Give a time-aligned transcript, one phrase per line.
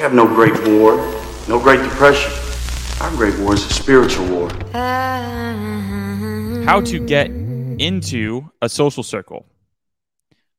[0.00, 0.96] We have no great war,
[1.46, 2.32] no great depression.
[3.02, 4.48] Our great war is a spiritual war.
[6.64, 9.44] How to get into a social circle?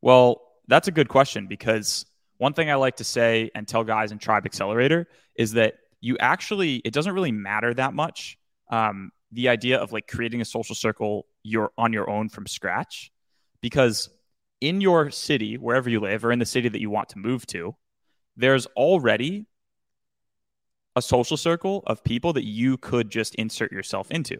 [0.00, 2.06] Well, that's a good question because
[2.38, 6.16] one thing I like to say and tell guys in Tribe Accelerator is that you
[6.20, 8.38] actually, it doesn't really matter that much.
[8.70, 13.10] Um, the idea of like creating a social circle you're on your own from scratch
[13.60, 14.10] because
[14.60, 17.44] in your city, wherever you live, or in the city that you want to move
[17.48, 17.74] to,
[18.36, 19.46] there's already
[20.96, 24.38] a social circle of people that you could just insert yourself into.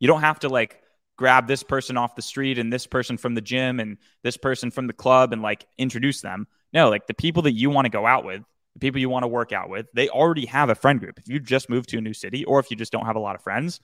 [0.00, 0.82] You don't have to like
[1.16, 4.70] grab this person off the street and this person from the gym and this person
[4.70, 6.46] from the club and like introduce them.
[6.72, 8.42] No, like the people that you want to go out with,
[8.74, 11.18] the people you want to work out with, they already have a friend group.
[11.18, 13.20] If you just moved to a new city or if you just don't have a
[13.20, 13.80] lot of friends,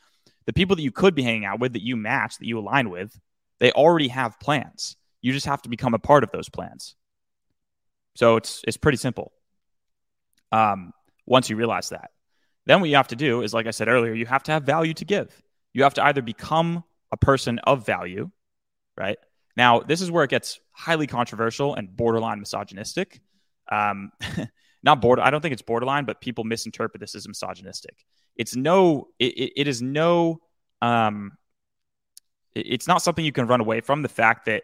[0.47, 2.91] the people that you could be hanging out with that you match, that you align
[2.91, 3.19] with,
[3.61, 4.97] they already have plans.
[5.21, 6.95] You just have to become a part of those plans.
[8.15, 9.33] So it's it's pretty simple.
[10.53, 10.93] Um,
[11.27, 12.11] once you realize that,
[12.67, 14.65] then what you have to do is, like I said earlier, you have to have
[14.65, 15.43] value to give.
[15.73, 18.31] You have to either become a person of value,
[18.97, 19.19] right?
[19.57, 23.21] Now, this is where it gets highly controversial and borderline misogynistic.
[23.71, 24.13] Um,
[24.83, 25.23] not border.
[25.23, 28.05] I don't think it's borderline, but people misinterpret this as misogynistic.
[28.37, 29.09] It's no.
[29.19, 30.41] It, it, is no.
[30.81, 31.33] Um,
[32.55, 34.03] it, it's not something you can run away from.
[34.03, 34.63] The fact that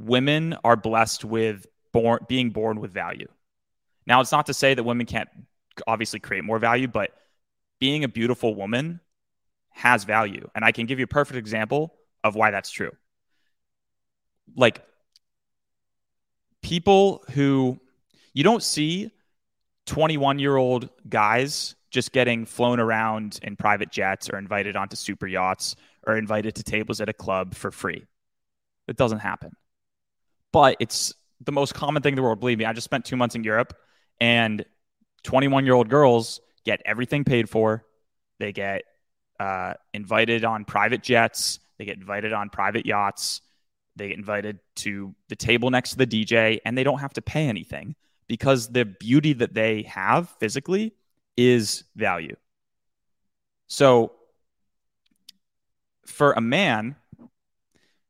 [0.00, 3.28] women are blessed with born being born with value.
[4.06, 5.28] Now, it's not to say that women can't
[5.86, 7.10] obviously create more value, but
[7.80, 9.00] being a beautiful woman
[9.70, 10.48] has value.
[10.54, 12.92] And I can give you a perfect example of why that's true.
[14.56, 14.82] Like
[16.62, 17.78] people who
[18.32, 19.10] you don't see
[19.86, 25.26] 21 year old guys just getting flown around in private jets or invited onto super
[25.26, 28.04] yachts or invited to tables at a club for free.
[28.88, 29.52] It doesn't happen.
[30.52, 32.40] But it's the most common thing in the world.
[32.40, 33.76] Believe me, I just spent two months in Europe
[34.20, 34.64] and
[35.24, 37.84] 21 year old girls get everything paid for.
[38.38, 38.82] They get
[39.38, 41.60] uh, invited on private jets.
[41.78, 43.40] They get invited on private yachts.
[43.96, 47.22] They get invited to the table next to the DJ, and they don't have to
[47.22, 47.94] pay anything
[48.26, 50.94] because the beauty that they have physically
[51.36, 52.36] is value.
[53.66, 54.12] So,
[56.06, 56.96] for a man,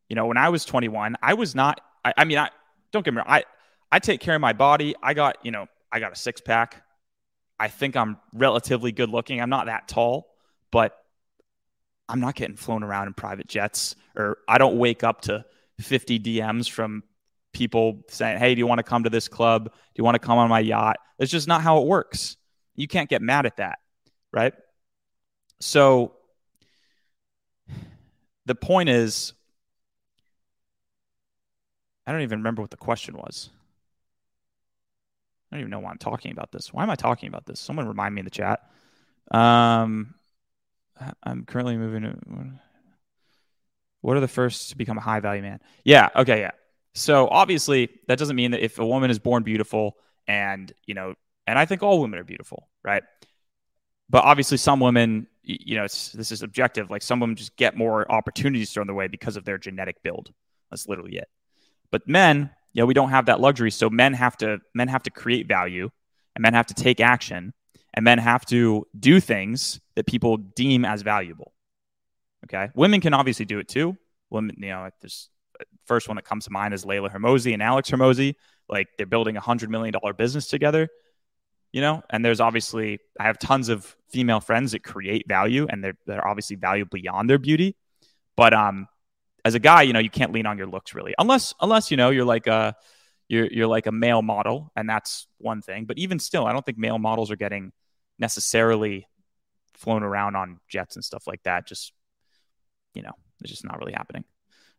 [0.09, 1.81] you know, when I was 21, I was not.
[2.05, 2.51] I, I mean, I
[2.93, 3.27] don't get me wrong.
[3.29, 3.45] I
[3.91, 4.95] I take care of my body.
[5.03, 6.83] I got you know, I got a six pack.
[7.59, 9.41] I think I'm relatively good looking.
[9.41, 10.35] I'm not that tall,
[10.73, 10.99] but
[12.09, 15.45] I'm not getting flown around in private jets, or I don't wake up to
[15.79, 17.05] 50 DMs from
[17.53, 19.67] people saying, Hey, do you want to come to this club?
[19.67, 20.97] Do you want to come on my yacht?
[21.21, 22.37] It's just not how it works.
[22.75, 23.79] You can't get mad at that,
[24.33, 24.53] right?
[25.61, 26.17] So
[28.47, 29.33] the point is,
[32.05, 33.51] I don't even remember what the question was.
[35.55, 36.73] I don't even know why I'm talking about this.
[36.73, 37.61] Why am I talking about this?
[37.61, 38.69] Someone remind me in the chat.
[39.31, 40.17] Um,
[41.23, 42.19] I'm currently moving to.
[44.01, 45.61] What are the first to become a high value man?
[45.85, 46.09] Yeah.
[46.17, 46.41] Okay.
[46.41, 46.51] Yeah.
[46.95, 51.15] So obviously, that doesn't mean that if a woman is born beautiful and, you know,
[51.47, 53.05] and I think all women are beautiful, right?
[54.11, 56.91] But obviously, some women, you know, this is objective.
[56.91, 60.33] Like some women just get more opportunities thrown their way because of their genetic build.
[60.73, 61.29] That's literally it.
[61.93, 63.71] But men, you know, we don't have that luxury.
[63.71, 65.89] So men have to men have to create value,
[66.35, 67.55] and men have to take action,
[67.95, 71.53] and men have to do things that people deem as valuable.
[72.45, 73.97] Okay, women can obviously do it too.
[74.29, 75.31] Women, you know, this
[75.87, 78.35] first one that comes to mind is Leila Hormozi and Alex Hormozi.
[78.69, 80.89] Like they're building a hundred million dollar business together.
[81.73, 85.83] You know, and there's obviously I have tons of female friends that create value, and
[85.83, 87.77] they're they're obviously valuable beyond their beauty.
[88.37, 88.89] But um,
[89.45, 91.97] as a guy, you know, you can't lean on your looks really, unless unless you
[91.97, 92.75] know you're like a
[93.29, 95.85] you're you're like a male model, and that's one thing.
[95.85, 97.73] But even still, I don't think male models are getting
[98.19, 99.07] necessarily
[99.75, 101.67] flown around on jets and stuff like that.
[101.67, 101.93] Just
[102.95, 104.25] you know, it's just not really happening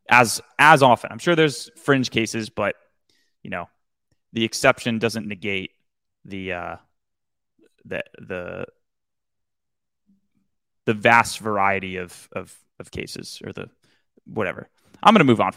[0.09, 1.11] as as often.
[1.11, 2.75] I'm sure there's fringe cases, but
[3.43, 3.69] you know,
[4.33, 5.71] the exception doesn't negate
[6.23, 6.75] the uh,
[7.85, 8.65] the the
[10.85, 13.69] the vast variety of of of cases or the
[14.25, 14.69] whatever.
[15.03, 15.53] I'm going to move on.